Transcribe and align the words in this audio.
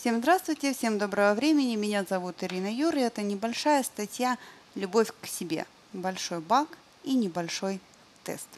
Всем 0.00 0.20
здравствуйте, 0.20 0.72
всем 0.72 0.96
доброго 0.96 1.34
времени. 1.34 1.76
Меня 1.76 2.06
зовут 2.08 2.42
Ирина 2.42 2.74
Юр, 2.74 2.96
и 2.96 3.00
это 3.00 3.20
небольшая 3.20 3.82
статья 3.82 4.38
«Любовь 4.74 5.12
к 5.20 5.26
себе». 5.26 5.66
Большой 5.92 6.40
баг 6.40 6.68
и 7.04 7.14
небольшой 7.14 7.80
тест. 8.24 8.48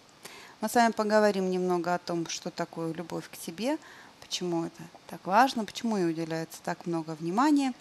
Мы 0.61 0.69
с 0.69 0.75
вами 0.77 0.93
поговорим 0.93 1.51
немного 1.51 1.97
о 1.97 1.99
том, 1.99 2.29
что 2.29 2.51
такое 2.51 2.95
любовь 2.95 3.29
к 3.29 3.35
себе, 3.35 3.79
почему 4.21 4.67
это 4.67 4.85
так 5.09 5.27
важно, 5.27 5.65
почему 5.65 5.97
ей 5.97 6.11
уделяется 6.11 6.61
так 6.63 6.87
много 6.87 7.17
внимания. 7.19 7.73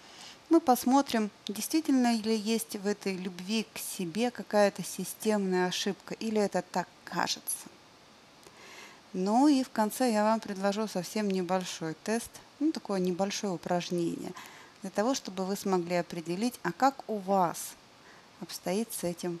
Мы 0.48 0.60
посмотрим, 0.60 1.30
действительно 1.46 2.16
ли 2.16 2.34
есть 2.34 2.74
в 2.74 2.84
этой 2.84 3.14
любви 3.14 3.64
к 3.72 3.78
себе 3.78 4.32
какая-то 4.32 4.82
системная 4.82 5.68
ошибка, 5.68 6.14
или 6.14 6.40
это 6.40 6.62
так 6.62 6.88
кажется. 7.04 7.68
Ну 9.12 9.46
и 9.46 9.62
в 9.62 9.70
конце 9.70 10.10
я 10.10 10.24
вам 10.24 10.40
предложу 10.40 10.88
совсем 10.88 11.30
небольшой 11.30 11.94
тест, 12.02 12.30
ну 12.62 12.72
такое 12.72 13.00
небольшое 13.00 13.52
упражнение, 13.52 14.32
для 14.82 14.90
того, 14.90 15.14
чтобы 15.14 15.44
вы 15.44 15.56
смогли 15.56 15.96
определить, 15.96 16.58
а 16.62 16.72
как 16.72 17.08
у 17.08 17.18
вас 17.18 17.72
обстоит 18.40 18.92
с 18.92 19.04
этим, 19.04 19.40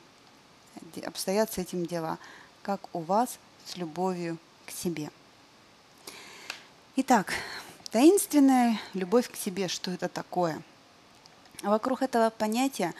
обстоят 1.04 1.52
с 1.52 1.58
этим 1.58 1.86
дела, 1.86 2.18
как 2.62 2.80
у 2.92 3.00
вас 3.00 3.38
с 3.64 3.76
любовью 3.76 4.38
к 4.66 4.70
себе. 4.70 5.10
Итак, 6.96 7.32
таинственная 7.90 8.80
любовь 8.92 9.30
к 9.30 9.36
себе, 9.36 9.68
что 9.68 9.90
это 9.90 10.08
такое? 10.08 10.60
Вокруг 11.62 12.02
этого 12.02 12.30
понятия 12.30 12.92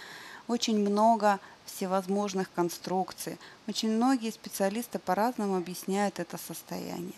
очень 0.46 0.78
много 0.78 1.40
всевозможных 1.66 2.50
конструкций. 2.52 3.38
Очень 3.66 3.90
многие 3.90 4.30
специалисты 4.30 4.98
по-разному 4.98 5.56
объясняют 5.56 6.20
это 6.20 6.38
состояние. 6.38 7.14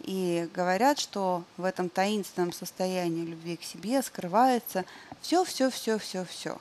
И 0.00 0.48
говорят, 0.54 0.98
что 0.98 1.44
в 1.56 1.64
этом 1.64 1.88
таинственном 1.88 2.52
состоянии 2.52 3.24
любви 3.24 3.56
к 3.56 3.62
себе 3.62 4.02
скрывается 4.02 4.84
все-все-все-все-все. 5.20 6.58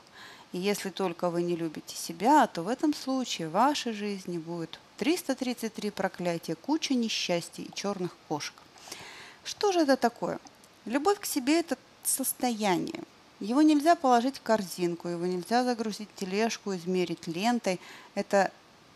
И 0.51 0.57
если 0.57 0.89
только 0.89 1.29
вы 1.29 1.43
не 1.43 1.55
любите 1.55 1.95
себя, 1.95 2.47
то 2.47 2.63
в 2.63 2.67
этом 2.67 2.93
случае 2.93 3.49
в 3.49 3.53
вашей 3.53 3.93
жизни 3.93 4.37
будет 4.37 4.79
333 4.97 5.91
проклятия, 5.91 6.55
куча 6.55 6.93
несчастий 6.93 7.63
и 7.65 7.73
черных 7.73 8.15
кошек. 8.27 8.55
Что 9.43 9.71
же 9.71 9.81
это 9.81 9.97
такое? 9.97 10.39
Любовь 10.85 11.19
к 11.19 11.25
себе– 11.25 11.59
это 11.61 11.77
состояние– 12.03 13.03
его 13.39 13.61
нельзя 13.61 13.95
положить 13.95 14.37
в 14.37 14.41
корзинку, 14.41 15.09
его 15.09 15.25
нельзя 15.25 15.63
загрузить 15.63 16.09
в 16.15 16.19
тележку, 16.19 16.73
измерить 16.75 17.27
лентой. 17.27 17.81
Это 18.13 18.51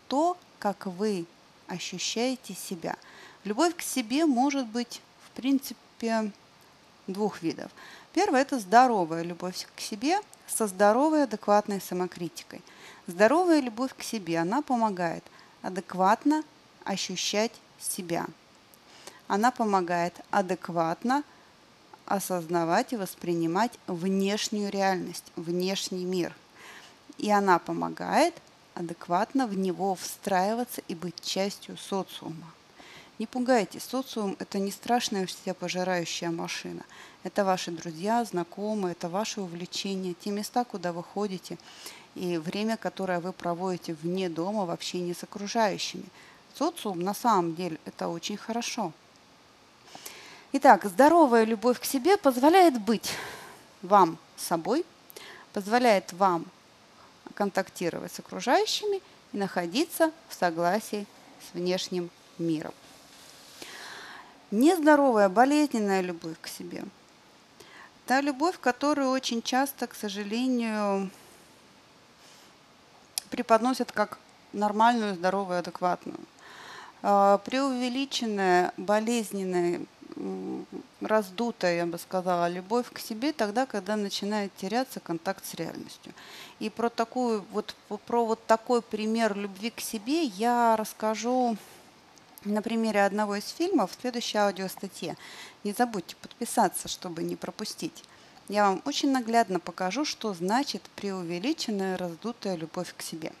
то, 0.08 0.36
как 0.58 0.86
вы 0.86 1.26
ощущаете 1.66 2.54
себя. 2.54 2.96
Любовь 3.44 3.74
к 3.76 3.82
себе 3.82 4.26
может 4.26 4.66
быть, 4.66 5.00
в 5.24 5.30
принципе, 5.36 6.30
двух 7.06 7.42
видов. 7.42 7.70
Первое– 8.12 8.40
это 8.42 8.58
здоровая 8.58 9.22
любовь 9.22 9.66
к 9.74 9.80
себе 9.80 10.20
со 10.46 10.66
здоровой, 10.66 11.24
адекватной 11.24 11.80
самокритикой. 11.80 12.60
Здоровая 13.06 13.60
любовь 13.60 13.94
к 13.96 14.02
себе, 14.02 14.38
она 14.38 14.62
помогает 14.62 15.24
адекватно 15.62 16.42
ощущать 16.84 17.52
себя. 17.78 18.26
Она 19.26 19.50
помогает 19.50 20.14
адекватно 20.30 21.22
осознавать 22.04 22.92
и 22.92 22.96
воспринимать 22.96 23.78
внешнюю 23.86 24.70
реальность, 24.70 25.32
внешний 25.36 26.04
мир. 26.04 26.34
И 27.16 27.30
она 27.30 27.58
помогает 27.58 28.34
адекватно 28.74 29.46
в 29.46 29.56
него 29.56 29.94
встраиваться 29.94 30.82
и 30.88 30.94
быть 30.94 31.20
частью 31.22 31.76
социума. 31.76 32.52
Не 33.20 33.26
пугайтесь, 33.26 33.84
социум– 33.84 34.34
это 34.38 34.58
не 34.58 34.70
страшная 34.70 35.26
все 35.26 35.52
пожирающая 35.52 36.30
машина. 36.30 36.82
Это 37.22 37.44
ваши 37.44 37.70
друзья, 37.70 38.24
знакомые, 38.24 38.92
это 38.92 39.10
ваши 39.10 39.42
увлечения, 39.42 40.14
те 40.14 40.30
места, 40.30 40.64
куда 40.64 40.94
вы 40.94 41.02
ходите, 41.02 41.58
и 42.14 42.38
время, 42.38 42.78
которое 42.78 43.20
вы 43.20 43.34
проводите 43.34 43.92
вне 43.92 44.30
дома 44.30 44.64
в 44.64 44.70
общении 44.70 45.12
с 45.12 45.22
окружающими. 45.22 46.06
Социум 46.54 47.00
на 47.00 47.12
самом 47.12 47.54
деле– 47.54 47.78
это 47.84 48.08
очень 48.08 48.38
хорошо– 48.38 48.92
Итак, 50.52 50.84
здоровая 50.84 51.44
любовь 51.44 51.78
к 51.78 51.84
себе 51.84 52.16
позволяет 52.16 52.80
быть 52.80 53.12
вам 53.82 54.18
собой, 54.36 54.84
позволяет 55.52 56.12
вам 56.12 56.44
контактировать 57.34 58.12
с 58.12 58.18
окружающими 58.18 59.00
и 59.32 59.36
находиться 59.36 60.10
в 60.28 60.34
согласии 60.34 61.06
с 61.38 61.54
внешним 61.54 62.10
миром. 62.38 62.74
Нездоровая, 64.50 65.28
болезненная 65.28 66.00
любовь 66.00 66.36
к 66.40 66.48
себе– 66.48 66.84
та 68.10 68.20
любовь, 68.20 68.58
которую 68.60 69.10
очень 69.10 69.40
часто, 69.40 69.86
к 69.86 69.94
сожалению, 69.94 71.10
преподносят 73.30 73.92
как 73.92 74.18
нормальную, 74.52 75.14
здоровую, 75.14 75.60
адекватную. 75.60 76.18
А, 77.02 77.38
преувеличенная, 77.38 78.72
болезненная 78.76 79.82
раздутая, 81.00 81.76
я 81.76 81.86
бы 81.86 81.98
сказала, 81.98 82.48
любовь 82.48 82.86
к 82.92 82.98
себе 82.98 83.32
тогда, 83.32 83.64
когда 83.64 83.94
начинает 83.94 84.52
теряться 84.56 84.98
контакт 84.98 85.46
с 85.46 85.54
реальностью. 85.54 86.12
И 86.58 86.68
про 86.68 86.88
такую 86.88 87.44
вот 87.52 87.76
про 88.06 88.26
вот 88.26 88.44
такой 88.44 88.82
пример 88.82 89.36
любви 89.36 89.70
к 89.70 89.78
себе 89.78 90.24
я 90.24 90.74
расскажу 90.76 91.56
на 92.44 92.62
примере 92.62 93.04
одного 93.04 93.36
из 93.36 93.48
фильмов 93.48 93.90
в 93.90 94.00
следующей 94.00 94.38
аудиостатье. 94.38 95.16
Не 95.64 95.72
забудьте 95.72 96.16
подписаться, 96.20 96.88
чтобы 96.88 97.22
не 97.22 97.36
пропустить. 97.36 98.04
Я 98.48 98.68
вам 98.68 98.82
очень 98.84 99.12
наглядно 99.12 99.60
покажу, 99.60 100.04
что 100.04 100.34
значит 100.34 100.82
преувеличенная 100.96 101.96
раздутая 101.96 102.56
любовь 102.56 102.94
к 102.96 103.02
себе. 103.02 103.32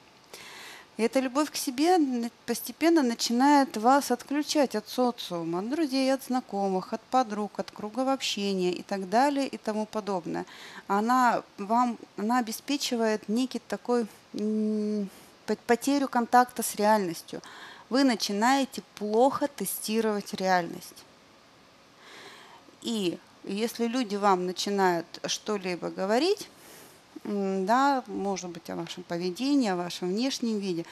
И 0.96 1.02
эта 1.02 1.18
любовь 1.20 1.50
к 1.50 1.56
себе 1.56 1.98
постепенно 2.44 3.02
начинает 3.02 3.76
вас 3.78 4.10
отключать 4.10 4.76
от 4.76 4.86
социума, 4.86 5.60
от 5.60 5.70
друзей, 5.70 6.12
от 6.12 6.22
знакомых, 6.24 6.92
от 6.92 7.00
подруг, 7.00 7.58
от 7.58 7.70
круга 7.70 8.12
общения 8.12 8.70
и 8.70 8.82
так 8.82 9.08
далее 9.08 9.48
и 9.48 9.56
тому 9.56 9.86
подобное. 9.86 10.44
Она 10.88 11.42
вам 11.56 11.96
она 12.18 12.38
обеспечивает 12.38 13.28
некий 13.28 13.60
такой 13.60 14.06
потерю 15.66 16.08
контакта 16.08 16.62
с 16.62 16.74
реальностью. 16.74 17.40
Вы 17.90 18.04
начинаете 18.04 18.82
плохо 18.94 19.48
тестировать 19.48 20.32
реальность. 20.34 21.04
И 22.82 23.18
если 23.44 23.86
люди 23.86 24.16
вам 24.16 24.46
начинают 24.46 25.06
что-либо 25.26 25.90
говорить, 25.90 26.48
да, 27.24 28.02
может 28.06 28.50
быть, 28.50 28.70
о 28.70 28.76
вашем 28.76 29.02
поведении, 29.02 29.68
о 29.68 29.76
вашем 29.76 30.08
внешнем 30.08 30.58
виде, 30.58 30.86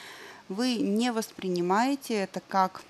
вы 0.49 0.75
не 0.75 1.11
воспринимаете 1.11 2.15
это 2.15 2.41
как 2.47 2.83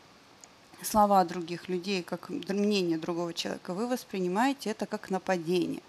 слова 0.82 1.24
других 1.24 1.70
людей, 1.70 2.04
как 2.04 2.30
мнение 2.30 2.98
другого 2.98 3.34
человека, 3.34 3.74
вы 3.74 3.88
воспринимаете 3.88 4.72
это 4.72 4.86
как 4.86 5.10
нападение. 5.10 5.82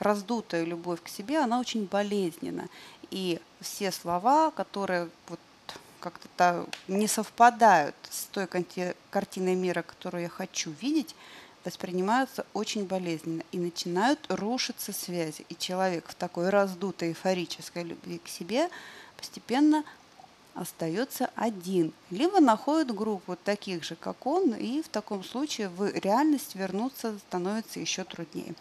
Раздутая 0.00 0.64
любовь 0.64 1.02
к 1.02 1.08
себе, 1.08 1.38
она 1.38 1.60
очень 1.60 1.86
болезненна. 1.86 2.68
И 3.10 3.40
все 3.60 3.92
слова, 3.92 4.50
которые 4.50 5.08
вот 5.28 5.38
как-то 6.04 6.66
не 6.86 7.08
совпадают 7.08 7.94
с 8.10 8.24
той 8.24 8.46
картиной 9.10 9.54
мира, 9.54 9.80
которую 9.80 10.24
я 10.24 10.28
хочу 10.28 10.70
видеть, 10.82 11.16
воспринимаются 11.64 12.44
очень 12.52 12.84
болезненно 12.86 13.42
и 13.52 13.58
начинают 13.58 14.20
рушиться 14.28 14.92
связи. 14.92 15.46
И 15.48 15.56
человек 15.56 16.08
в 16.08 16.14
такой 16.14 16.50
раздутой 16.50 17.08
эйфорической 17.08 17.84
любви 17.84 18.20
к 18.22 18.28
себе 18.28 18.68
постепенно 19.16 19.82
остается 20.54 21.30
один. 21.36 21.94
Либо 22.10 22.38
находит 22.38 22.94
группу 22.94 23.34
таких 23.42 23.82
же, 23.82 23.96
как 23.96 24.26
он, 24.26 24.52
и 24.52 24.82
в 24.82 24.88
таком 24.88 25.24
случае 25.24 25.70
в 25.70 25.90
реальность 25.98 26.54
вернуться 26.54 27.18
становится 27.28 27.80
еще 27.80 28.04
труднее. 28.04 28.54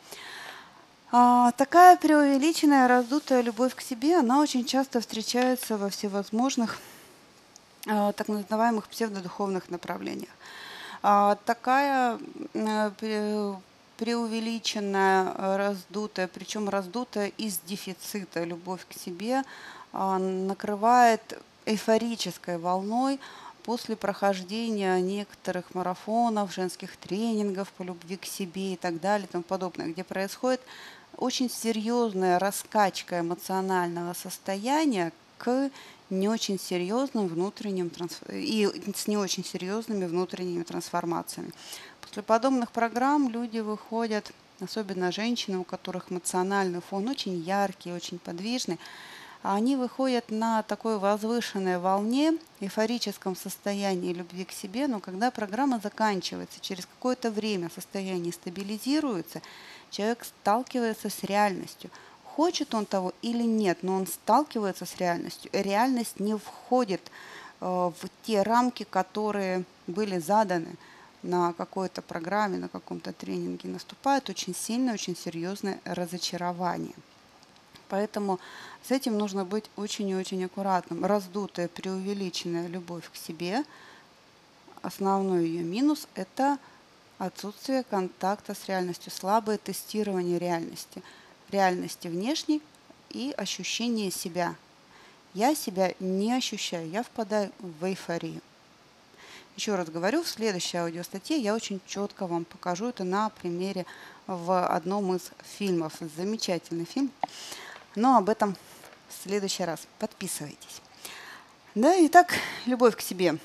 А, 1.11 1.51
такая 1.51 1.97
преувеличенная, 1.97 2.87
раздутая 2.87 3.41
любовь 3.41 3.75
к 3.75 3.81
себе, 3.81 4.17
она 4.17 4.39
очень 4.39 4.65
часто 4.65 5.01
встречается 5.01 5.77
во 5.77 5.89
всевозможных 5.89 6.79
так 7.85 8.27
называемых 8.27 8.87
псевдодуховных 8.87 9.69
направлениях. 9.69 10.29
А, 11.01 11.37
такая 11.45 12.17
э, 12.53 13.55
преувеличенная, 13.97 15.57
раздутая, 15.57 16.29
причем 16.29 16.69
раздутая 16.69 17.27
из 17.37 17.59
дефицита 17.59 18.45
любовь 18.45 18.85
к 18.89 18.97
себе, 18.97 19.43
а, 19.91 20.17
накрывает 20.17 21.41
эйфорической 21.65 22.57
волной 22.57 23.19
после 23.63 23.95
прохождения 23.95 24.99
некоторых 25.01 25.75
марафонов, 25.75 26.53
женских 26.53 26.95
тренингов 26.97 27.71
по 27.73 27.83
любви 27.83 28.17
к 28.17 28.25
себе 28.25 28.73
и 28.73 28.77
так 28.77 29.01
далее 29.01 29.27
и 29.27 29.31
тому 29.31 29.43
подобное, 29.43 29.87
где 29.87 30.03
происходит 30.03 30.61
очень 31.17 31.49
серьезная 31.49 32.39
раскачка 32.39 33.19
эмоционального 33.19 34.13
состояния 34.13 35.11
к 35.37 35.69
не 36.09 36.29
очень 36.29 36.59
серьезным 36.59 37.27
внутренним 37.27 37.91
и 38.29 38.69
с 38.95 39.07
не 39.07 39.17
очень 39.17 39.43
серьезными 39.43 40.05
внутренними 40.05 40.63
трансформациями. 40.63 41.51
После 42.01 42.23
подобных 42.23 42.71
программ 42.71 43.29
люди 43.29 43.59
выходят 43.59 44.31
особенно 44.59 45.11
женщины, 45.11 45.57
у 45.57 45.63
которых 45.63 46.11
эмоциональный 46.11 46.81
фон 46.81 47.07
очень 47.07 47.39
яркий, 47.39 47.91
очень 47.91 48.19
подвижный, 48.19 48.79
они 49.41 49.75
выходят 49.75 50.31
на 50.31 50.63
такой 50.63 50.97
возвышенной 50.97 51.77
волне, 51.77 52.37
эйфорическом 52.61 53.35
состоянии 53.35 54.13
любви 54.13 54.45
к 54.45 54.53
себе, 54.53 54.87
но 54.87 55.01
когда 55.01 55.31
программа 55.31 55.81
заканчивается, 55.83 56.61
через 56.61 56.85
какое-то 56.85 57.29
время 57.29 57.69
состояние 57.75 58.31
стабилизируется, 58.31 59.41
человек 59.89 60.23
сталкивается 60.23 61.09
с 61.09 61.23
реальностью. 61.23 61.89
Хочет 62.35 62.73
он 62.73 62.85
того 62.87 63.13
или 63.21 63.43
нет, 63.43 63.79
но 63.83 63.95
он 63.95 64.07
сталкивается 64.07 64.85
с 64.85 64.97
реальностью. 64.97 65.51
Реальность 65.53 66.19
не 66.19 66.35
входит 66.35 67.01
э, 67.61 67.65
в 67.65 68.09
те 68.23 68.41
рамки, 68.41 68.83
которые 68.83 69.65
были 69.85 70.17
заданы 70.17 70.75
на 71.21 71.53
какой-то 71.53 72.01
программе, 72.01 72.57
на 72.57 72.69
каком-то 72.69 73.13
тренинге. 73.13 73.69
Наступает 73.69 74.29
очень 74.29 74.55
сильное, 74.55 74.95
очень 74.95 75.15
серьезное 75.15 75.79
разочарование. 75.85 76.95
Поэтому 77.87 78.39
с 78.81 78.89
этим 78.89 79.15
нужно 79.17 79.45
быть 79.45 79.69
очень 79.75 80.09
и 80.09 80.15
очень 80.15 80.43
аккуратным. 80.43 81.05
Раздутая, 81.05 81.67
преувеличенная 81.67 82.67
любовь 82.67 83.09
к 83.11 83.15
себе, 83.15 83.63
основной 84.81 85.45
ее 85.45 85.63
минус– 85.63 86.07
это 86.15 86.57
отсутствие 87.19 87.83
контакта 87.83 88.55
с 88.55 88.67
реальностью, 88.67 89.11
слабое 89.11 89.59
тестирование 89.59 90.39
реальности, 90.39 91.03
реальности 91.53 92.07
внешней 92.07 92.61
и 93.09 93.33
ощущение 93.37 94.11
себя. 94.11 94.55
Я 95.33 95.55
себя 95.55 95.93
не 95.99 96.33
ощущаю, 96.33 96.89
я 96.89 97.03
впадаю 97.03 97.51
в 97.59 97.85
эйфорию. 97.85 98.41
Еще 99.55 99.75
раз 99.75 99.87
говорю, 99.89 100.23
в 100.23 100.27
следующей 100.27 100.77
аудиостатье 100.77 101.37
я 101.37 101.53
очень 101.53 101.79
четко 101.85 102.25
вам 102.25 102.43
покажу 102.43 102.87
это 102.87 103.03
на 103.03 103.29
примере 103.29 103.85
в 104.25 104.65
одном 104.65 105.15
из 105.15 105.31
фильмов. 105.57 105.93
Замечательный 106.17 106.85
фильм. 106.85 107.11
Но 107.95 108.17
об 108.17 108.29
этом 108.29 108.55
в 109.09 109.23
следующий 109.23 109.63
раз. 109.63 109.87
Подписывайтесь. 109.99 110.81
Да, 111.75 111.93
итак, 112.05 112.33
любовь 112.65 112.95
к 112.95 113.01
себе. 113.01 113.37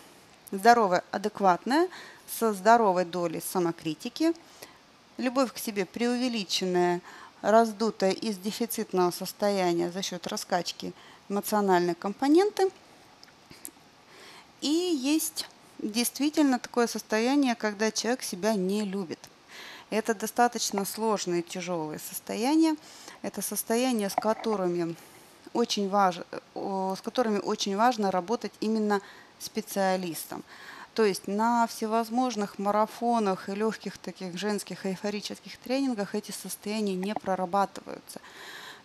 Здоровая, 0.50 1.04
адекватная, 1.10 1.88
со 2.38 2.54
здоровой 2.54 3.04
долей 3.04 3.42
самокритики. 3.42 4.32
Любовь 5.18 5.52
к 5.52 5.58
себе 5.58 5.84
преувеличенная, 5.84 7.02
раздутая 7.42 8.12
из 8.12 8.36
дефицитного 8.38 9.10
состояния 9.10 9.90
за 9.90 10.02
счет 10.02 10.26
раскачки 10.26 10.92
эмоциональной 11.28 11.94
компоненты. 11.94 12.70
И 14.60 14.68
есть 14.68 15.46
действительно 15.78 16.58
такое 16.58 16.86
состояние, 16.86 17.54
когда 17.54 17.90
человек 17.90 18.22
себя 18.22 18.54
не 18.54 18.84
любит. 18.84 19.20
Это 19.90 20.14
достаточно 20.14 20.84
сложные, 20.84 21.42
тяжелые 21.42 21.98
состояния. 21.98 22.76
Это 23.22 23.40
состояния, 23.40 24.10
с 24.10 24.14
которыми 24.14 24.96
очень 25.54 25.88
важно, 25.88 26.24
с 26.54 27.00
которыми 27.02 27.38
очень 27.38 27.76
важно 27.76 28.10
работать 28.10 28.52
именно 28.60 29.00
специалистам. 29.38 30.44
То 30.98 31.04
есть 31.04 31.28
на 31.28 31.68
всевозможных 31.68 32.58
марафонах 32.58 33.48
и 33.48 33.54
легких 33.54 33.98
таких 33.98 34.36
женских 34.36 34.84
эйфорических 34.84 35.56
тренингах 35.58 36.16
эти 36.16 36.32
состояния 36.32 36.96
не 36.96 37.14
прорабатываются. 37.14 38.20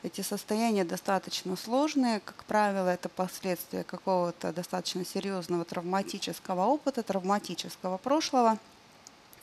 Эти 0.04 0.22
состояния 0.22 0.84
достаточно 0.84 1.56
сложные, 1.56 2.20
как 2.20 2.44
правило, 2.44 2.90
это 2.90 3.10
последствия 3.10 3.84
какого-то 3.84 4.54
достаточно 4.54 5.04
серьезного 5.04 5.66
травматического 5.66 6.66
опыта, 6.66 7.02
травматического 7.02 7.98
прошлого– 7.98 8.60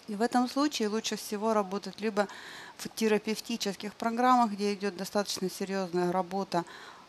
и 0.09 0.15
в 0.15 0.23
этом 0.23 0.49
случае 0.49 0.89
лучше 0.89 1.17
всего 1.17 1.55
работать 1.55 2.01
либо 2.01 2.27
в 2.79 2.89
терапевтических 2.89 3.95
программах, 3.95 4.53
где 4.53 4.75
идет 4.75 4.97
достаточно 4.97 5.49
серьезная 5.49 6.11
работа, 6.11 6.65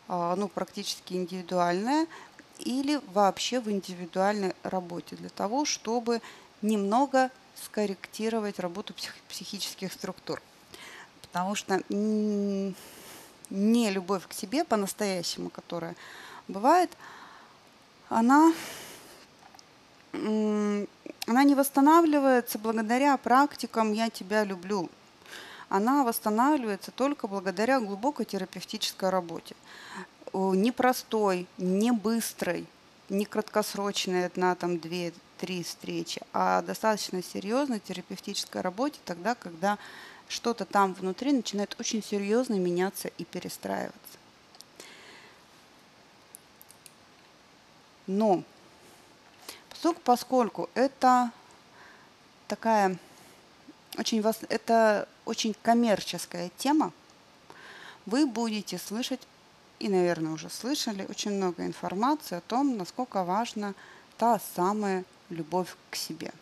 а, 0.08 0.36
ну, 0.36 0.46
практически 0.48 1.14
индивидуальная, 1.14 2.06
или 2.62 3.00
вообще 3.12 3.60
в 3.60 3.70
индивидуальной 3.70 4.54
работе 4.62 5.16
для 5.16 5.28
того, 5.28 5.64
чтобы 5.64 6.20
немного 6.62 7.30
скорректировать 7.64 8.58
работу 8.58 8.94
псих, 8.94 9.14
психических 9.28 9.92
структур. 9.92 10.40
Потому 11.20 11.54
что 11.54 11.80
не 11.88 12.74
любовь 13.90 14.26
к 14.26 14.32
себе 14.32 14.64
по-настоящему, 14.64 15.50
которая 15.50 15.94
бывает, 16.48 16.90
она 18.08 18.52
она 20.12 21.44
не 21.44 21.54
восстанавливается 21.54 22.58
благодаря 22.58 23.16
практикам 23.16 23.92
«я 23.92 24.10
тебя 24.10 24.44
люблю». 24.44 24.90
Она 25.70 26.04
восстанавливается 26.04 26.90
только 26.90 27.26
благодаря 27.26 27.80
глубокой 27.80 28.26
терапевтической 28.26 29.08
работе. 29.08 29.56
Непростой, 30.32 31.46
не 31.58 31.92
быстрой, 31.92 32.66
не 33.08 33.26
краткосрочной, 33.26 34.26
одна, 34.26 34.54
там, 34.54 34.78
две, 34.78 35.12
три 35.38 35.62
встречи, 35.62 36.22
а 36.32 36.62
достаточно 36.62 37.22
серьезной 37.22 37.80
терапевтической 37.80 38.62
работе 38.62 38.98
тогда, 39.04 39.34
когда 39.34 39.78
что-то 40.28 40.64
там 40.64 40.94
внутри 40.94 41.32
начинает 41.32 41.76
очень 41.78 42.02
серьезно 42.02 42.54
меняться 42.54 43.08
и 43.18 43.24
перестраиваться. 43.24 43.98
Но 48.06 48.42
поскольку 50.04 50.70
это 50.74 51.30
такая 52.48 52.98
очень, 53.98 54.24
это 54.48 55.08
очень 55.24 55.54
коммерческая 55.62 56.50
тема, 56.56 56.92
вы 58.06 58.26
будете 58.26 58.78
слышать, 58.78 59.20
и, 59.82 59.88
наверное, 59.88 60.32
уже 60.32 60.48
слышали, 60.48 61.06
очень 61.08 61.32
много 61.32 61.66
информации 61.66 62.36
о 62.36 62.40
том, 62.40 62.76
насколько 62.76 63.24
важна 63.24 63.74
та 64.16 64.40
самая 64.54 65.04
любовь 65.30 65.76
к 65.90 65.96
себе. 65.96 66.32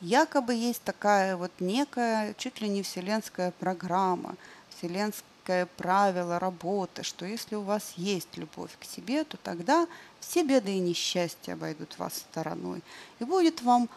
Якобы 0.00 0.54
есть 0.54 0.82
такая 0.82 1.36
вот 1.36 1.52
некая, 1.60 2.34
чуть 2.34 2.60
ли 2.60 2.68
не 2.68 2.82
вселенская 2.82 3.52
программа, 3.52 4.36
вселенская 4.70 5.32
некое 5.42 5.66
правило 5.76 6.38
работы, 6.38 7.02
что 7.02 7.26
если 7.26 7.56
у 7.56 7.62
вас 7.62 7.94
есть 7.96 8.36
любовь 8.36 8.70
к 8.78 8.84
себе, 8.84 9.24
то 9.24 9.36
тогда 9.36 9.88
все 10.20 10.44
беды 10.44 10.76
и 10.76 10.80
несчастья 10.80 11.54
обойдут 11.54 11.98
вас 11.98 12.14
стороной. 12.14 12.80
И 13.18 13.24
будет 13.24 13.62
вам 13.62 13.88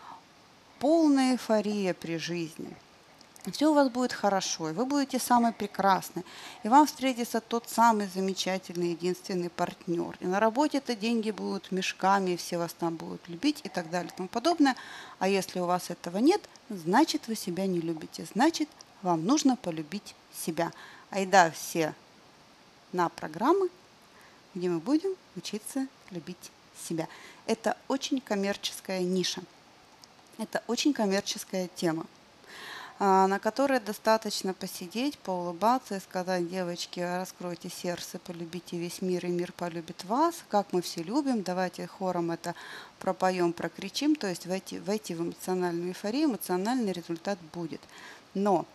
полная 0.79 1.33
эйфория 1.33 1.93
при 1.93 2.17
жизни. 2.17 2.75
Все 3.51 3.69
у 3.69 3.73
вас 3.75 3.89
будет 3.89 4.11
хорошо, 4.11 4.69
и 4.69 4.73
вы 4.73 4.85
будете 4.85 5.19
самый 5.19 5.51
прекрасный, 5.51 6.25
и 6.63 6.67
вам 6.67 6.87
встретится 6.87 7.41
тот 7.41 7.69
самый 7.69 8.07
замечательный, 8.07 8.91
единственный 8.91 9.49
партнер. 9.49 10.17
И 10.19 10.25
на 10.25 10.39
работе 10.39 10.79
это 10.79 10.95
деньги 10.95 11.29
будут 11.29 11.71
мешками, 11.71 12.31
и 12.31 12.37
все 12.37 12.57
вас 12.57 12.73
там 12.73 12.95
будут 12.95 13.27
любить 13.29 13.61
и 13.63 13.69
так 13.69 13.91
далее 13.91 14.11
и 14.11 14.17
тому 14.17 14.29
подобное. 14.29 14.75
А 15.19 15.27
если 15.27 15.59
у 15.59 15.65
вас 15.65 15.91
этого 15.91 16.17
нет, 16.17 16.41
значит 16.69 17.27
вы 17.27 17.35
себя 17.35 17.67
не 17.67 17.79
любите, 17.79 18.25
значит 18.33 18.67
вам 19.03 19.25
нужно 19.25 19.55
полюбить 19.55 20.15
себя 20.33 20.71
айда 21.11 21.51
все 21.51 21.93
на 22.91 23.09
программы, 23.09 23.69
где 24.55 24.69
мы 24.69 24.79
будем 24.79 25.11
учиться 25.35 25.87
любить 26.09 26.51
себя. 26.87 27.07
Это 27.45 27.77
очень 27.87 28.19
коммерческая 28.19 29.01
ниша. 29.01 29.43
Это 30.37 30.63
очень 30.67 30.93
коммерческая 30.93 31.69
тема, 31.75 32.05
на 32.99 33.39
которой 33.39 33.79
достаточно 33.79 34.53
посидеть, 34.53 35.17
поулыбаться 35.19 35.97
и 35.97 35.99
сказать, 35.99 36.49
девочки, 36.49 37.01
раскройте 37.01 37.69
сердце, 37.69 38.19
полюбите 38.19 38.77
весь 38.77 39.01
мир, 39.01 39.25
и 39.25 39.29
мир 39.29 39.51
полюбит 39.51 40.05
вас, 40.05 40.35
как 40.49 40.71
мы 40.71 40.81
все 40.81 41.03
любим, 41.03 41.43
давайте 41.43 41.87
хором 41.87 42.31
это 42.31 42.55
пропоем, 42.99 43.51
прокричим, 43.51 44.15
то 44.15 44.27
есть 44.27 44.47
войти, 44.47 44.79
войти 44.79 45.13
в 45.13 45.21
эмоциональную 45.21 45.89
эйфорию, 45.89 46.29
эмоциональный 46.29 46.93
результат 46.93 47.37
будет. 47.53 47.81
Но 48.33 48.65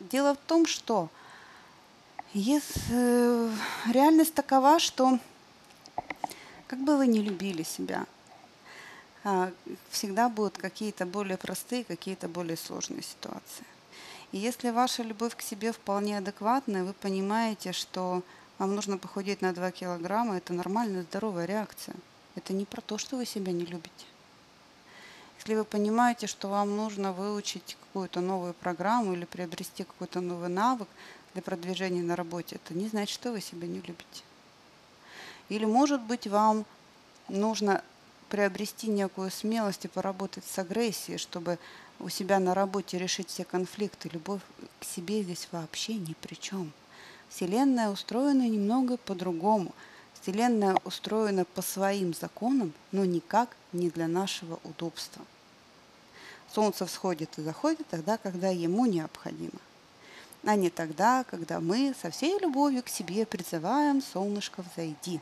дело 0.00 0.34
в 0.34 0.38
том, 0.46 0.66
что 0.66 1.08
если, 2.34 2.82
э, 2.90 3.50
реальность 3.90 4.34
такова, 4.34 4.78
что 4.78 5.18
как 6.66 6.78
бы 6.80 6.96
вы 6.96 7.06
не 7.06 7.20
любили 7.20 7.62
себя, 7.62 8.04
а, 8.04 8.11
всегда 9.90 10.28
будут 10.28 10.58
какие-то 10.58 11.06
более 11.06 11.36
простые, 11.36 11.84
какие-то 11.84 12.28
более 12.28 12.56
сложные 12.56 13.02
ситуации. 13.02 13.64
И 14.32 14.38
если 14.38 14.70
ваша 14.70 15.02
любовь 15.02 15.36
к 15.36 15.42
себе 15.42 15.72
вполне 15.72 16.18
адекватная, 16.18 16.84
вы 16.84 16.92
понимаете, 16.92 17.72
что 17.72 18.22
вам 18.58 18.74
нужно 18.74 18.98
похудеть 18.98 19.42
на 19.42 19.52
2 19.52 19.70
килограмма, 19.72 20.38
это 20.38 20.52
нормальная, 20.52 21.02
здоровая 21.02 21.44
реакция. 21.44 21.94
Это 22.34 22.52
не 22.52 22.64
про 22.64 22.80
то, 22.80 22.98
что 22.98 23.16
вы 23.16 23.26
себя 23.26 23.52
не 23.52 23.64
любите. 23.64 24.06
Если 25.38 25.54
вы 25.54 25.64
понимаете, 25.64 26.26
что 26.26 26.48
вам 26.48 26.76
нужно 26.76 27.12
выучить 27.12 27.76
какую-то 27.80 28.20
новую 28.20 28.54
программу 28.54 29.12
или 29.12 29.24
приобрести 29.24 29.84
какой-то 29.84 30.20
новый 30.20 30.48
навык, 30.48 30.88
для 31.32 31.42
продвижения 31.42 32.02
на 32.02 32.16
работе, 32.16 32.56
это 32.56 32.74
не 32.74 32.88
значит, 32.88 33.14
что 33.14 33.32
вы 33.32 33.40
себя 33.40 33.66
не 33.66 33.80
любите. 33.80 34.22
Или, 35.48 35.64
может 35.64 36.00
быть, 36.02 36.26
вам 36.26 36.64
нужно 37.28 37.82
приобрести 38.32 38.86
некую 38.86 39.30
смелость 39.30 39.84
и 39.84 39.88
поработать 39.88 40.44
с 40.46 40.58
агрессией, 40.58 41.18
чтобы 41.18 41.58
у 42.00 42.08
себя 42.08 42.40
на 42.40 42.54
работе 42.54 42.96
решить 42.96 43.28
все 43.28 43.44
конфликты. 43.44 44.08
Любовь 44.08 44.40
к 44.80 44.84
себе 44.86 45.22
здесь 45.22 45.48
вообще 45.52 45.96
ни 45.96 46.14
при 46.14 46.34
чем. 46.36 46.72
Вселенная 47.28 47.90
устроена 47.90 48.48
немного 48.48 48.96
по-другому. 48.96 49.74
Вселенная 50.14 50.78
устроена 50.86 51.44
по 51.44 51.60
своим 51.60 52.14
законам, 52.14 52.72
но 52.90 53.04
никак 53.04 53.54
не 53.74 53.90
для 53.90 54.08
нашего 54.08 54.58
удобства. 54.64 55.22
Солнце 56.54 56.86
всходит 56.86 57.36
и 57.36 57.42
заходит 57.42 57.86
тогда, 57.90 58.16
когда 58.16 58.48
ему 58.48 58.86
необходимо, 58.86 59.60
а 60.42 60.56
не 60.56 60.70
тогда, 60.70 61.24
когда 61.24 61.60
мы 61.60 61.94
со 62.00 62.10
всей 62.10 62.38
любовью 62.38 62.82
к 62.82 62.88
себе 62.88 63.26
призываем 63.26 64.00
«Солнышко, 64.00 64.62
взойди». 64.62 65.20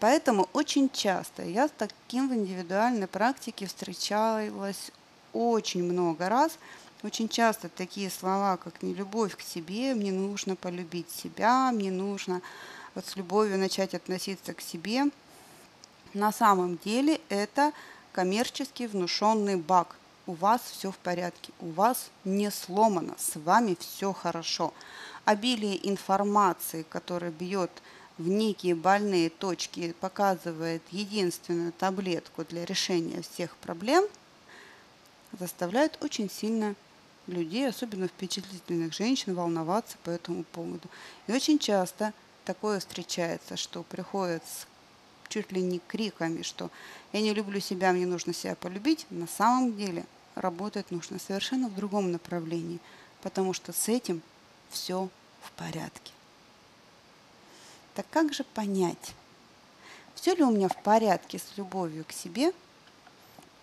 Поэтому 0.00 0.48
очень 0.52 0.90
часто 0.90 1.42
я 1.42 1.68
с 1.68 1.72
таким 1.76 2.28
в 2.28 2.34
индивидуальной 2.34 3.06
практике 3.06 3.66
встречалась 3.66 4.90
очень 5.32 5.82
много 5.84 6.28
раз. 6.28 6.58
Очень 7.02 7.28
часто 7.28 7.68
такие 7.68 8.08
слова, 8.08 8.56
как 8.56 8.82
не 8.82 8.94
любовь 8.94 9.36
к 9.36 9.42
себе, 9.42 9.94
мне 9.94 10.10
нужно 10.10 10.56
полюбить 10.56 11.10
себя, 11.10 11.70
мне 11.70 11.90
нужно 11.90 12.40
вот 12.94 13.04
с 13.04 13.16
любовью 13.16 13.58
начать 13.58 13.94
относиться 13.94 14.54
к 14.54 14.62
себе. 14.62 15.04
На 16.14 16.32
самом 16.32 16.78
деле 16.78 17.20
это 17.28 17.72
коммерчески 18.12 18.84
внушенный 18.84 19.56
баг. 19.56 19.96
У 20.26 20.32
вас 20.32 20.62
все 20.62 20.90
в 20.90 20.96
порядке, 20.96 21.52
у 21.60 21.72
вас 21.72 22.10
не 22.24 22.50
сломано, 22.50 23.14
с 23.18 23.36
вами 23.36 23.76
все 23.78 24.14
хорошо. 24.14 24.72
Обилие 25.26 25.86
информации, 25.86 26.86
которая 26.88 27.30
бьет 27.30 27.70
в 28.18 28.28
некие 28.28 28.74
больные 28.74 29.30
точки, 29.30 29.94
показывает 30.00 30.82
единственную 30.90 31.72
таблетку 31.72 32.44
для 32.44 32.64
решения 32.64 33.22
всех 33.22 33.56
проблем– 33.56 34.04
заставляет 35.38 36.02
очень 36.02 36.30
сильно 36.30 36.74
людей, 37.26 37.68
особенно 37.68 38.08
впечатлительных 38.08 38.92
женщин, 38.92 39.34
волноваться 39.34 39.96
по 40.04 40.10
этому 40.10 40.44
поводу. 40.44 40.88
И 41.26 41.32
очень 41.32 41.58
часто 41.58 42.12
такое 42.44 42.80
встречается, 42.80 43.56
что 43.56 43.82
приходят 43.82 44.42
с 44.44 44.66
чуть 45.28 45.50
ли 45.52 45.62
не 45.62 45.78
криками, 45.78 46.42
что 46.42 46.70
я 47.12 47.20
не 47.20 47.32
люблю 47.32 47.58
себя, 47.60 47.92
мне 47.92 48.06
нужно 48.06 48.34
себя 48.34 48.54
полюбить. 48.54 49.06
На 49.10 49.26
самом 49.26 49.76
деле 49.76 50.04
работать 50.34 50.90
нужно 50.90 51.18
совершенно 51.18 51.68
в 51.68 51.74
другом 51.74 52.12
направлении, 52.12 52.78
потому 53.22 53.52
что 53.52 53.72
с 53.72 53.88
этим 53.88 54.22
все 54.70 55.08
в 55.42 55.50
порядке. 55.52 56.12
Так 57.94 58.06
как 58.10 58.32
же 58.32 58.44
понять, 58.44 59.14
все 60.14 60.34
ли 60.34 60.42
у 60.42 60.50
меня 60.50 60.68
в 60.68 60.82
порядке 60.82 61.38
с 61.38 61.56
любовью 61.56 62.04
к 62.04 62.12
себе– 62.12 62.52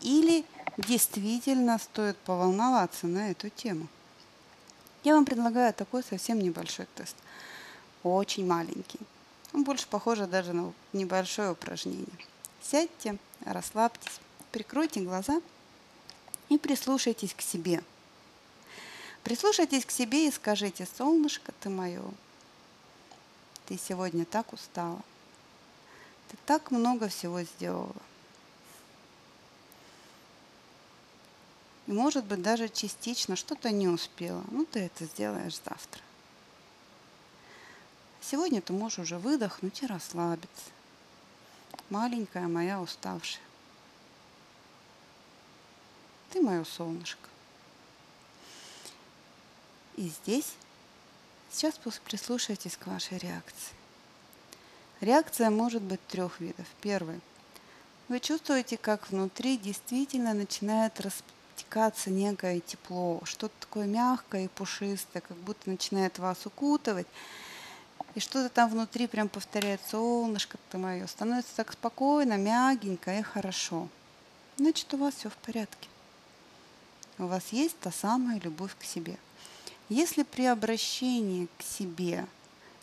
или 0.01 0.45
действительно 0.77 1.77
стоит 1.77 2.17
поволноваться 2.17 3.07
на 3.07 3.31
эту 3.31 3.49
тему. 3.49 3.87
Я 5.03 5.15
вам 5.15 5.25
предлагаю 5.25 5.73
такой 5.73 6.03
совсем 6.03 6.39
небольшой 6.39 6.87
тест. 6.95 7.15
Очень 8.03 8.47
маленький. 8.47 8.99
Он 9.53 9.63
больше 9.63 9.87
похож 9.87 10.19
даже 10.19 10.53
на 10.53 10.73
небольшое 10.93 11.51
упражнение. 11.51 12.07
Сядьте, 12.61 13.17
расслабьтесь, 13.45 14.19
прикройте 14.51 15.01
глаза 15.01 15.41
и 16.49 16.57
прислушайтесь 16.57 17.33
к 17.33 17.41
себе. 17.41 17.83
Прислушайтесь 19.23 19.85
к 19.85 19.91
себе 19.91 20.27
и 20.27 20.31
скажите, 20.31 20.87
солнышко 20.97 21.51
ты 21.59 21.69
мое, 21.69 22.01
ты 23.71 23.77
сегодня 23.77 24.25
так 24.25 24.51
устала, 24.51 25.01
ты 26.27 26.35
так 26.45 26.71
много 26.71 27.07
всего 27.07 27.41
сделала. 27.43 27.95
И 31.87 31.93
может 31.93 32.25
быть 32.25 32.41
даже 32.41 32.67
частично 32.67 33.37
что-то 33.37 33.71
не 33.71 33.87
успела. 33.87 34.43
Ну, 34.51 34.65
ты 34.65 34.81
это 34.81 35.05
сделаешь 35.05 35.57
завтра. 35.63 36.01
Сегодня 38.19 38.61
ты 38.61 38.73
можешь 38.73 38.99
уже 38.99 39.17
выдохнуть 39.17 39.81
и 39.83 39.87
расслабиться. 39.87 40.71
Маленькая 41.89 42.49
моя 42.49 42.81
уставшая. 42.81 43.43
Ты 46.31 46.41
мое 46.41 46.65
солнышко. 46.65 47.29
И 49.95 50.09
здесь 50.09 50.55
сейчас 51.51 51.75
прислушайтесь 52.05 52.77
к 52.77 52.87
вашей 52.87 53.17
реакции. 53.17 53.73
Реакция 55.01 55.49
может 55.49 55.81
быть 55.81 56.05
трех 56.07 56.39
видов. 56.39 56.65
Первый. 56.81 57.19
Вы 58.07 58.19
чувствуете, 58.19 58.77
как 58.77 59.09
внутри 59.09 59.57
действительно 59.57 60.33
начинает 60.33 60.99
растекаться 61.01 62.09
некое 62.09 62.59
тепло, 62.59 63.21
что-то 63.23 63.53
такое 63.59 63.85
мягкое 63.87 64.45
и 64.45 64.49
пушистое, 64.49 65.21
как 65.21 65.37
будто 65.37 65.69
начинает 65.69 66.19
вас 66.19 66.45
укутывать. 66.45 67.07
И 68.15 68.19
что-то 68.19 68.49
там 68.49 68.69
внутри 68.69 69.07
прям 69.07 69.29
повторяет, 69.29 69.79
солнышко 69.89 70.57
ты 70.69 70.77
мое, 70.77 71.07
становится 71.07 71.55
так 71.55 71.71
спокойно, 71.71 72.37
мягенько 72.37 73.17
и 73.17 73.21
хорошо. 73.21 73.87
Значит, 74.57 74.93
у 74.93 74.97
вас 74.97 75.15
все 75.15 75.29
в 75.29 75.37
порядке. 75.37 75.87
У 77.17 77.25
вас 77.25 77.49
есть 77.49 77.79
та 77.79 77.91
самая 77.91 78.39
любовь 78.41 78.75
к 78.77 78.83
себе. 78.83 79.17
Если 79.91 80.23
при 80.23 80.45
обращении 80.45 81.49
к 81.57 81.63
себе, 81.63 82.25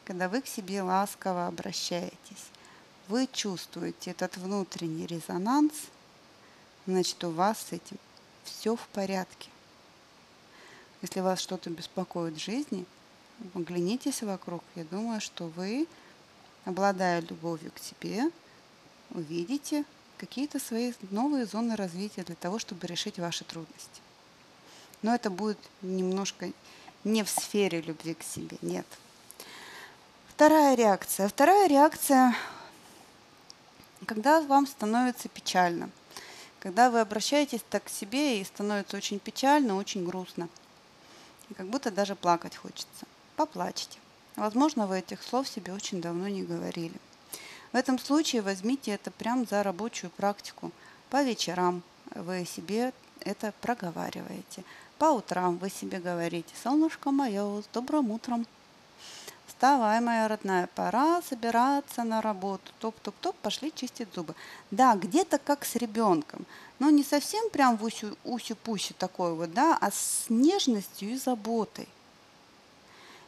когда 0.04 0.28
вы 0.28 0.42
к 0.42 0.46
себе 0.46 0.82
ласково 0.82 1.46
обращаетесь, 1.46 2.44
вы 3.08 3.26
чувствуете 3.32 4.10
этот 4.10 4.36
внутренний 4.36 5.06
резонанс, 5.06 5.72
значит, 6.86 7.24
у 7.24 7.30
вас 7.30 7.60
с 7.60 7.72
этим 7.72 7.96
все 8.44 8.76
в 8.76 8.86
порядке. 8.88 9.48
Если 11.00 11.20
вас 11.20 11.40
что-то 11.40 11.70
беспокоит 11.70 12.34
в 12.34 12.44
жизни, 12.44 12.84
оглянитесь 13.54 14.20
вокруг. 14.20 14.62
Я 14.74 14.84
думаю, 14.84 15.22
что 15.22 15.46
вы, 15.46 15.86
обладая 16.66 17.22
любовью 17.22 17.72
к 17.74 17.78
себе, 17.78 18.30
увидите 19.12 19.86
какие-то 20.18 20.58
свои 20.58 20.92
новые 21.10 21.46
зоны 21.46 21.74
развития 21.74 22.24
для 22.24 22.34
того, 22.34 22.58
чтобы 22.58 22.86
решить 22.86 23.18
ваши 23.18 23.44
трудности. 23.44 24.02
Но 25.00 25.14
это 25.14 25.30
будет 25.30 25.58
немножко 25.80 26.52
не 27.04 27.22
в 27.22 27.28
сфере 27.28 27.80
любви 27.80 28.14
к 28.14 28.22
себе, 28.22 28.56
нет. 28.62 28.86
Вторая 30.28 30.74
реакция. 30.74 31.28
Вторая 31.28 31.68
реакция, 31.68 32.34
когда 34.06 34.40
вам 34.40 34.66
становится 34.66 35.28
печально– 35.28 35.90
когда 36.60 36.90
вы 36.90 37.00
обращаетесь 37.00 37.64
так 37.70 37.84
к 37.84 37.88
себе 37.88 38.40
и 38.40 38.44
становится 38.44 38.96
очень 38.96 39.20
печально, 39.20 39.76
очень 39.76 40.04
грустно. 40.04 40.48
И 41.50 41.54
как 41.54 41.68
будто 41.68 41.90
даже 41.90 42.16
плакать 42.16 42.56
хочется. 42.56 43.06
Поплачьте. 43.36 43.98
Возможно, 44.36 44.86
вы 44.86 44.98
этих 44.98 45.22
слов 45.22 45.48
себе 45.48 45.72
очень 45.72 46.00
давно 46.00 46.28
не 46.28 46.42
говорили. 46.42 46.94
В 47.72 47.76
этом 47.76 47.98
случае 47.98 48.42
возьмите 48.42 48.92
это 48.92 49.10
прям 49.10 49.46
за 49.46 49.62
рабочую 49.62 50.10
практику. 50.10 50.72
По 51.10 51.22
вечерам 51.22 51.82
вы 52.14 52.44
себе 52.44 52.92
это 53.20 53.52
проговариваете. 53.60 54.64
По 54.98 55.12
утрам 55.12 55.56
вы 55.58 55.70
себе 55.70 56.00
говорите 56.00 56.52
«Солнышко 56.62 57.12
мое, 57.12 57.62
с 57.62 57.66
добрым 57.72 58.10
утром». 58.10 58.46
Вставай, 59.46 60.00
моя 60.00 60.28
родная, 60.28 60.68
пора 60.74 61.22
собираться 61.22 62.02
на 62.04 62.20
работу. 62.20 62.72
Топ-топ-топ, 62.80 63.36
пошли 63.36 63.72
чистить 63.74 64.08
зубы. 64.14 64.34
Да, 64.70 64.94
где-то 64.96 65.38
как 65.38 65.64
с 65.64 65.76
ребенком, 65.76 66.46
но 66.78 66.90
не 66.90 67.04
совсем 67.04 67.48
прям 67.50 67.76
в 67.76 67.84
усю-пуще 68.24 68.94
такой 68.98 69.34
вот, 69.34 69.52
да, 69.52 69.76
а 69.80 69.90
с 69.90 70.26
нежностью 70.28 71.10
и 71.10 71.16
заботой. 71.16 71.88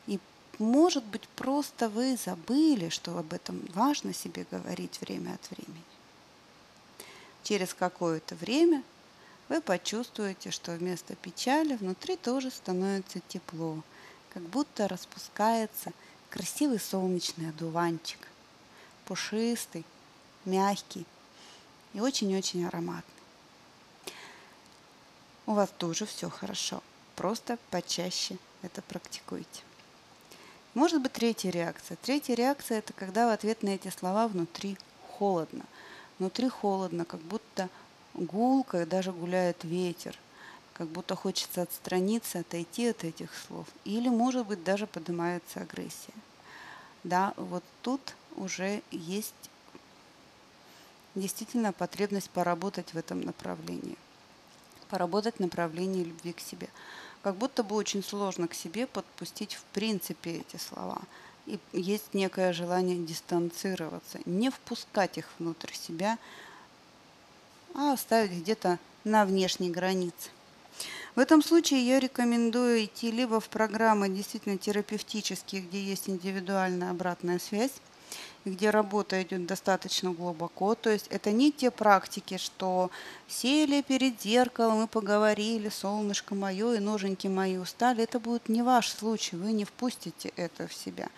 И 0.07 0.19
может 0.59 1.05
быть 1.05 1.27
просто 1.31 1.89
вы 1.89 2.17
забыли, 2.17 2.89
что 2.89 3.17
об 3.17 3.33
этом 3.33 3.61
важно 3.75 4.13
себе 4.13 4.45
говорить 4.51 5.01
время 5.01 5.35
от 5.35 5.51
времени. 5.51 5.85
Через 7.43 7.75
какое-то 7.75 8.35
время 8.35 8.83
вы 9.51 9.61
почувствуете, 9.61 10.53
что 10.53 10.73
вместо 10.73 11.17
печали 11.17 11.75
внутри 11.75 12.17
тоже 12.17 12.53
становится 12.53 13.19
тепло, 13.29 13.83
как 14.33 14.45
будто 14.45 14.87
распускается 14.87 15.93
красивый 16.31 16.79
солнечный 16.79 17.49
одуванчик, 17.51 18.29
пушистый, 19.07 19.85
мягкий 20.45 21.05
и 21.95 22.01
очень-очень 22.01 22.65
ароматный. 22.65 23.03
У 25.47 25.55
вас 25.55 25.69
тоже 25.77 26.07
все 26.07 26.31
хорошо, 26.31 26.81
просто 27.17 27.59
почаще 27.71 28.39
это 28.63 28.83
практикуйте. 28.83 29.63
Может 30.75 31.03
быть 31.03 31.13
третья 31.13 31.51
реакция. 31.51 31.97
Третья 32.01 32.35
реакция– 32.35 32.79
это 32.81 32.93
когда 32.93 33.27
в 33.27 33.33
ответ 33.33 33.65
на 33.65 33.71
эти 33.71 33.89
слова 33.89 34.29
внутри 34.29 34.79
холодно. 35.09 35.65
Внутри 36.21 36.49
холодно, 36.49 37.05
как 37.05 37.19
будто 37.23 37.69
гулко, 38.21 38.87
даже 38.87 39.13
гуляет 39.13 39.65
ветер– 39.65 40.17
как 40.81 40.89
будто 40.89 41.15
хочется 41.15 41.61
отстраниться, 41.61 42.39
отойти 42.39 42.89
от 42.89 43.05
этих 43.05 43.29
слов. 43.35 43.67
Или, 43.85 44.09
может 44.09 44.47
быть, 44.47 44.65
даже 44.65 44.87
поднимается 44.87 45.61
агрессия. 45.61 46.15
Да, 47.05 47.35
вот 47.37 47.63
тут 47.83 48.01
уже 48.35 48.83
есть 48.91 49.51
действительно 51.15 51.75
потребность 51.75 52.31
поработать 52.31 52.95
в 52.95 52.97
этом 52.97 53.21
направлении. 53.21 53.99
Поработать 54.89 55.37
в 55.37 55.41
направлении 55.41 56.03
любви 56.03 56.33
к 56.33 56.41
себе. 56.41 56.71
Как 57.23 57.37
будто 57.37 57.63
бы 57.63 57.77
очень 57.77 58.03
сложно 58.03 58.49
к 58.49 58.55
себе 58.55 58.87
подпустить 58.87 59.57
в 59.57 59.65
принципе 59.75 60.39
эти 60.39 60.57
слова. 60.57 61.03
И 61.45 61.61
есть 61.75 62.15
некое 62.15 62.55
желание 62.55 62.97
дистанцироваться, 62.97 64.19
не 64.25 64.49
впускать 64.49 65.19
их 65.19 65.29
внутрь 65.39 65.75
себя, 65.75 66.17
а 67.81 67.95
оставить 67.95 68.33
где-то 68.33 68.79
на 69.05 69.25
внешней 69.25 69.71
границе. 69.71 70.29
В 71.17 71.19
этом 71.19 71.43
случае 71.43 71.87
я 71.87 71.99
рекомендую 71.99 72.85
идти 72.85 73.11
либо 73.11 73.41
в 73.41 73.49
программы 73.49 74.11
действительно 74.11 74.59
терапевтические, 74.59 75.63
где 75.63 75.83
есть 75.83 76.09
индивидуальная 76.09 76.91
обратная 76.91 77.39
связь, 77.39 77.73
где 78.45 78.71
работа 78.71 79.23
идет 79.23 79.47
достаточно 79.47 80.13
глубоко. 80.13 80.75
То 80.75 80.91
есть 80.91 81.07
это 81.09 81.31
не 81.31 81.53
те 81.53 81.71
практики, 81.71 82.39
что 82.39 82.91
сели 83.29 83.83
перед 83.83 84.21
зеркалом 84.21 84.85
и 84.85 84.87
поговорили, 84.87 85.69
солнышко 85.69 86.35
мое 86.35 86.75
и 86.75 86.79
ноженьки 86.79 87.27
мои 87.27 87.59
устали. 87.59 88.05
Это 88.05 88.19
будет 88.19 88.49
не 88.49 88.63
ваш 88.63 88.89
случай, 88.89 89.37
вы 89.37 89.53
не 89.53 89.65
впустите 89.65 90.33
это 90.37 90.67
в 90.67 90.75
себя. 90.75 91.09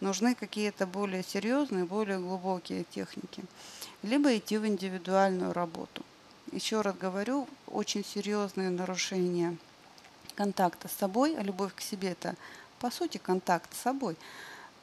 Нужны 0.00 0.34
какие-то 0.34 0.86
более 0.86 1.22
серьезные, 1.22 1.84
более 1.84 2.18
глубокие 2.18 2.84
техники. 2.84 3.42
Либо 4.02 4.36
идти 4.36 4.56
в 4.56 4.66
индивидуальную 4.66 5.52
работу. 5.52 6.02
Еще 6.52 6.80
раз 6.80 6.96
говорю, 6.96 7.48
очень 7.66 8.04
серьезные 8.04 8.70
нарушения 8.70 9.56
контакта 10.36 10.88
с 10.88 10.92
собой, 10.92 11.36
а 11.36 11.42
любовь 11.42 11.74
к 11.74 11.80
себе 11.80 12.12
это 12.12 12.34
по 12.78 12.90
сути 12.90 13.18
контакт 13.18 13.74
с 13.74 13.80
собой– 13.80 14.16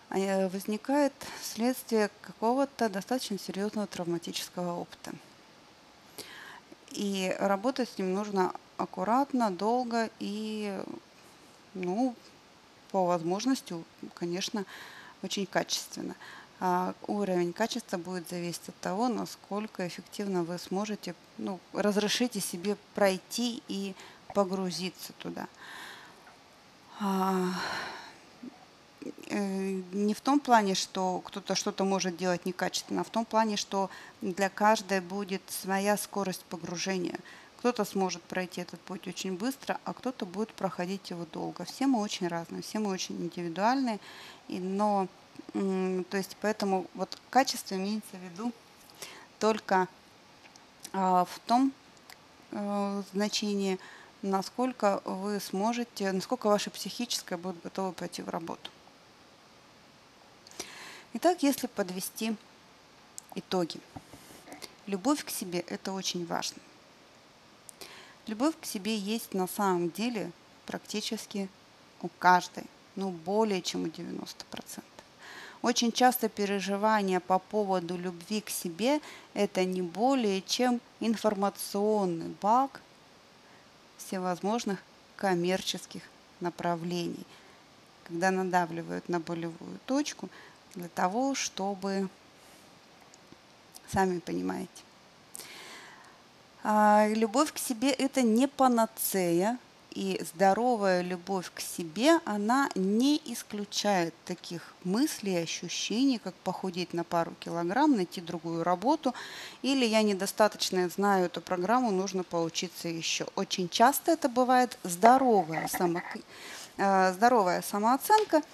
возникает 0.10 1.14
вследствие 1.42 2.10
какого-то 2.22 2.90
достаточно 2.90 3.38
серьезного 3.38 3.88
травматического 3.88 4.74
опыта. 4.74 5.12
И 6.92 7.36
работать 7.40 7.90
с 7.90 7.98
ним 7.98 8.14
нужно 8.14 8.54
аккуратно, 8.78 9.52
долго 9.52 10.10
и, 10.20 10.82
ну, 11.74 12.16
по 12.92 13.06
возможности, 13.06 13.76
конечно, 14.14 14.66
очень 15.22 15.46
качественно. 15.46 16.16
А 16.60 16.96
уровень 17.06 17.54
качества 17.54 17.98
будет 17.98 18.30
зависеть 18.30 18.70
от 18.70 18.80
того, 18.80 19.10
насколько 19.10 19.88
эффективно 19.88 20.44
вы 20.44 20.58
сможете, 20.58 21.14
ну, 21.38 21.60
разрешите 21.74 22.40
себе 22.40 22.78
пройти 22.96 23.62
и 23.68 23.94
погрузиться 24.34 25.14
туда. 25.20 25.48
Э, 29.38 29.82
не 29.92 30.16
в 30.16 30.22
том 30.22 30.40
плане, 30.40 30.74
что 30.74 31.22
кто-то 31.24 31.54
что-то 31.54 31.84
может 31.84 32.18
делать 32.18 32.46
некачественно, 32.48 33.02
а 33.02 33.04
в 33.04 33.10
том 33.12 33.24
плане, 33.24 33.56
что 33.56 33.92
для 34.22 34.50
каждой 34.50 35.00
будет 35.00 35.44
своя 35.48 35.96
скорость 35.96 36.44
погружения. 36.46 37.20
Кто-то 37.60 37.86
сможет 37.86 38.24
пройти 38.24 38.62
этот 38.62 38.80
путь 38.82 39.08
очень 39.08 39.38
быстро, 39.38 39.80
а 39.84 39.94
кто-то 39.94 40.26
будет 40.26 40.52
проходить 40.54 41.12
его 41.12 41.26
долго. 41.32 41.66
Все 41.66 41.86
мы 41.86 42.02
очень 42.02 42.28
разные, 42.28 42.64
все 42.64 42.80
мы 42.80 42.90
очень 42.90 43.16
индивидуальные, 43.16 44.00
и, 44.48 44.60
но 44.60 45.08
то 45.54 46.18
есть 46.18 46.36
поэтому 46.42 46.88
вот 46.96 47.20
качество 47.30 47.76
имеется 47.76 48.18
в 48.18 48.24
виду 48.24 48.52
только 49.40 49.88
а, 50.94 51.26
в 51.26 51.40
том 51.46 51.72
а, 52.52 53.04
значении, 53.14 53.78
насколько 54.24 55.02
вы 55.06 55.40
сможете, 55.40 56.12
насколько 56.12 56.48
ваше 56.48 56.72
психическое 56.72 57.38
будет 57.38 57.62
готово 57.62 57.92
пойти 57.92 58.24
в 58.24 58.30
работу. 58.30 58.72
Итак, 61.20 61.42
если 61.42 61.66
подвести 61.66 62.36
итоги. 63.34 63.80
Любовь 64.86 65.26
к 65.26 65.32
себе– 65.32 65.62
это 65.68 65.92
очень 65.92 66.28
важно. 66.28 66.62
Любовь 68.28 68.54
к 68.62 68.66
себе 68.66 68.96
есть 68.96 69.34
на 69.34 69.48
самом 69.48 69.90
деле 69.90 70.32
практически 70.68 71.50
у 72.04 72.10
каждой, 72.20 72.66
ну 72.96 73.10
более 73.10 73.64
чем 73.64 73.86
у 73.86 73.88
90%. 73.88 74.36
Очень 75.64 75.92
часто 75.92 76.30
переживания 76.30 77.20
по 77.20 77.40
поводу 77.40 77.98
любви 77.98 78.42
к 78.42 78.52
себе– 78.52 79.02
это 79.34 79.66
не 79.66 79.82
более 79.82 80.44
чем 80.44 80.80
информационный 81.00 82.36
баг 82.40 82.80
всевозможных 83.98 84.84
коммерческих 85.16 86.04
направлений, 86.42 87.26
когда 88.04 88.30
надавливают 88.30 89.10
на 89.10 89.20
болевую 89.20 89.80
точку– 89.88 90.30
для 90.78 90.90
того, 90.90 91.34
чтобы, 91.34 92.08
сами 93.92 94.20
понимаете, 94.20 94.70
а, 96.64 97.08
любовь 97.10 97.52
к 97.52 97.58
себе– 97.58 97.90
это 97.92 98.22
не 98.22 98.48
панацея, 98.48 99.58
и 99.92 100.24
здоровая 100.32 101.02
любовь 101.02 101.50
к 101.52 101.60
себе, 101.60 102.20
она 102.24 102.70
не 102.76 103.20
исключает 103.26 104.14
таких 104.26 104.76
мыслей 104.84 105.34
и 105.34 105.44
ощущений, 105.44 106.20
как 106.20 106.36
похудеть 106.36 106.94
на 106.94 107.04
пару 107.04 107.34
килограмм, 107.40 107.96
найти 107.96 108.22
другую 108.22 108.64
работу, 108.64 109.16
или 109.64 109.84
я 109.86 110.04
недостаточно 110.04 110.88
знаю 110.90 111.26
эту 111.26 111.42
программу, 111.42 111.90
нужно 111.90 112.24
поучиться 112.24 112.88
еще. 112.88 113.26
Очень 113.36 113.70
часто 113.70 114.12
это 114.12 114.30
бывает 114.30 114.78
здоровая, 114.84 115.68
само... 115.68 116.02
А, 116.78 117.12
здоровая 117.14 117.64
самооценка– 117.64 118.44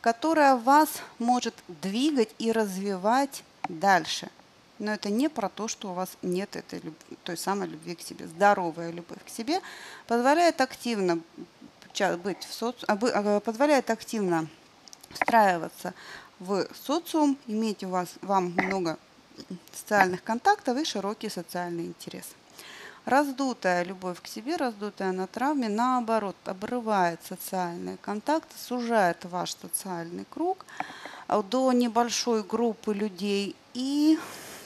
которая 0.00 0.56
вас 0.56 0.88
может 1.18 1.54
двигать 1.68 2.30
и 2.38 2.52
развивать 2.52 3.44
дальше. 3.68 4.30
Но 4.78 4.92
это 4.92 5.10
не 5.10 5.28
про 5.28 5.48
то, 5.48 5.68
что 5.68 5.90
у 5.90 5.94
вас 5.94 6.16
нет 6.22 6.56
этой 6.56 6.82
той 7.22 7.36
самой 7.36 7.68
любви 7.68 7.94
к 7.94 8.00
себе. 8.00 8.26
Здоровая 8.26 8.90
любовь 8.90 9.22
к 9.24 9.28
себе 9.28 9.60
позволяет 10.06 10.60
активно 10.60 11.20
быть 12.22 12.44
в 12.44 12.52
соци... 12.54 12.86
А, 12.86 12.96
а, 13.02 13.40
позволяет 13.40 13.90
активно 13.90 14.46
встраиваться 15.10 15.92
в 16.38 16.66
социум, 16.74 17.36
иметь 17.46 17.84
у 17.84 17.88
вас 17.90 18.14
вам 18.22 18.54
много 18.56 18.98
социальных 19.72 20.22
контактов 20.22 20.78
и 20.78 20.84
широкий 20.84 21.28
социальный 21.28 21.86
интерес. 21.86 22.24
Раздутая 23.10 23.82
любовь 23.82 24.22
к 24.22 24.28
себе, 24.28 24.54
раздутая 24.54 25.10
на 25.10 25.26
травме, 25.26 25.68
наоборот, 25.68 26.36
обрывает 26.44 27.18
социальные 27.28 27.96
контакты, 27.96 28.54
сужает 28.56 29.24
ваш 29.24 29.56
социальный 29.56 30.24
круг 30.30 30.64
а, 31.26 31.42
до 31.42 31.72
небольшой 31.72 32.44
группы 32.44 32.94
людей 32.94 33.56
и 33.74 34.16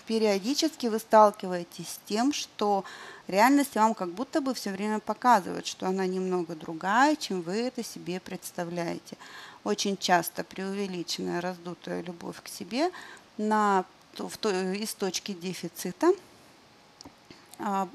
периодически 0.07 0.88
вы 0.88 0.98
сталкиваетесь 0.98 1.88
с 1.88 2.00
тем, 2.07 2.35
что 2.35 2.85
реальность 3.28 3.76
вам 3.76 3.94
как 3.94 4.11
будто 4.11 4.42
бы 4.42 4.52
все 4.52 4.72
время 4.72 5.00
показывает, 5.00 5.66
что 5.66 5.87
она 5.87 6.04
немного 6.04 6.54
другая, 6.54 7.16
чем 7.16 7.40
вы 7.40 7.54
это 7.54 7.83
себе 7.83 8.20
представляете. 8.20 9.16
Очень 9.64 9.96
часто 9.96 10.44
преувеличенная 10.44 11.40
раздутая 11.40 12.02
любовь 12.02 12.42
к 12.42 12.48
себе 12.48 12.90
на, 13.38 13.87
в, 14.18 14.37
из 14.46 14.92
точки 14.92 15.33
дефицита 15.33 16.12
а, 17.59 17.88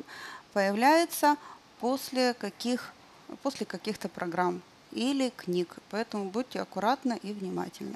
появляется 0.54 1.38
после 1.80 2.34
каких 2.34 2.94
после 3.44 3.66
каких-то 3.66 4.10
программ 4.10 4.62
или 4.92 5.30
книг. 5.30 5.78
Поэтому 5.90 6.26
будьте 6.26 6.60
аккуратны 6.62 7.20
и 7.22 7.32
внимательны. 7.32 7.96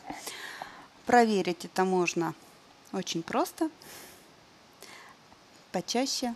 Проверить 1.06 1.66
это 1.66 1.84
можно 1.84 2.34
очень 2.92 3.24
просто. 3.24 3.70
Почаще 5.72 6.36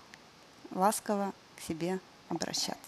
ласково 0.72 1.34
к 1.56 1.62
себе 1.62 2.00
обращаться. 2.30 2.82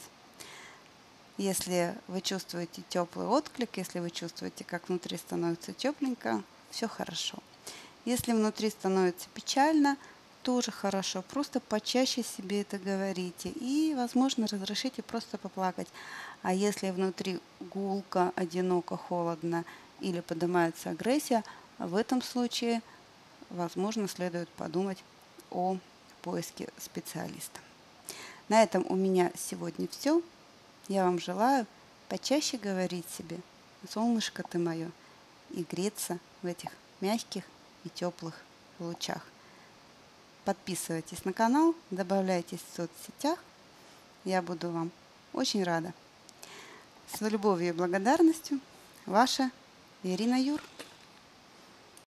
Если 1.38 1.96
вы 2.08 2.22
чувствуете 2.22 2.82
теплый 2.90 3.28
отклик, 3.28 3.78
если 3.78 4.00
вы 4.00 4.10
чувствуете, 4.10 4.66
как 4.66 4.90
внутри 4.90 5.18
становится 5.18 5.72
тепленько, 5.72 6.44
все 6.70 6.88
хорошо. 6.88 7.38
Если 8.04 8.34
внутри 8.34 8.70
становится 8.70 9.30
печально, 9.34 9.96
тоже 10.44 10.72
хорошо. 10.72 11.22
Просто 11.22 11.60
почаще 11.60 12.24
себе 12.24 12.62
это 12.62 12.78
говорите. 12.78 13.50
И, 13.50 13.94
возможно, 13.96 14.48
разрешите 14.48 15.02
просто 15.02 15.38
поплакать. 15.38 15.88
А 16.42 16.54
если 16.54 16.90
внутри 16.92 17.40
гулко, 17.60 18.32
одиноко, 18.36 18.98
холодно 18.98 19.66
или 20.00 20.22
поднимается 20.22 20.92
агрессия, 20.92 21.44
в 21.78 21.96
этом 21.96 22.22
случае, 22.22 22.82
возможно, 23.50 24.08
следует 24.08 24.50
подумать 24.50 25.04
о 25.52 25.78
поиске 26.22 26.70
специалиста. 26.78 27.60
На 28.48 28.64
этом 28.64 28.86
у 28.90 28.96
меня 28.96 29.32
сегодня 29.36 29.88
все. 29.88 30.22
Я 30.88 31.06
вам 31.06 31.20
желаю 31.20 31.66
почаще 32.08 32.58
говорить 32.58 33.06
себе 33.10 33.38
«Солнышко 33.88 34.44
ты 34.44 34.58
мое» 34.58 34.92
и 35.52 35.64
греться 35.64 36.20
в 36.42 36.48
этих 36.48 36.72
мягких 37.02 37.44
и 37.84 37.90
теплых 37.90 38.34
лучах. 38.80 39.26
Подписывайтесь 40.46 41.26
на 41.26 41.34
канал, 41.34 41.76
добавляйтесь 41.92 42.60
в 42.60 42.76
соцсетях. 42.76 43.40
Я 44.26 44.42
буду 44.42 44.70
вам 44.72 44.92
очень 45.34 45.64
рада. 45.64 45.94
С 47.14 47.22
любовью 47.22 47.70
и 47.70 47.72
благодарностью, 47.72 48.60
ваша 49.06 49.52
Ирина 50.04 50.42
Юр. 50.42 50.62